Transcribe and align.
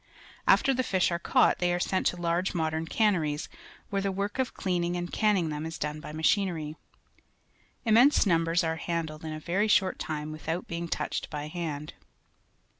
After 0.47 0.73
the 0.73 0.81
fish 0.81 1.11
are 1.11 1.19
caught, 1.19 1.59
they 1.59 1.71
are 1.71 1.79
sent 1.79 2.07
to 2.07 2.17
large 2.17 2.55
modern 2.55 2.87
canneries, 2.87 3.47
where 3.91 4.01
the 4.01 4.11
work 4.11 4.39
of 4.39 4.55
cleaning 4.55 4.95
and 4.95 5.11
canning 5.11 5.49
them 5.49 5.63
is 5.63 5.77
done 5.77 5.99
by 5.99 6.11
machinery. 6.11 6.75
Immense 7.85 8.25
nmnbers 8.25 8.67
are 8.67 8.77
handled 8.77 9.23
in 9.23 9.31
a 9.31 9.39
ver}" 9.39 9.67
short 9.67 9.99
time 9.99 10.31
without 10.31 10.65
being 10.67 10.87
touched 10.87 11.29
by 11.29 11.49
hand. 11.49 11.93